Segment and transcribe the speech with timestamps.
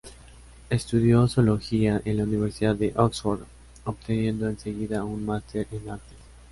[0.71, 3.41] Estudió zoología en la Universidad de Oxford,
[3.85, 6.17] obteniendo enseguida un máster en artes.